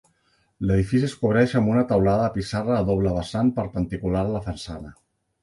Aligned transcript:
L'edifici 0.69 1.05
es 1.07 1.11
cobreix 1.25 1.53
amb 1.59 1.71
una 1.73 1.83
teulada 1.91 2.23
de 2.23 2.33
pissarra 2.39 2.79
a 2.79 2.87
doble 2.89 3.13
vessant 3.19 3.53
perpendicular 3.61 4.27
a 4.27 4.35
la 4.39 4.43
façana. 4.49 4.97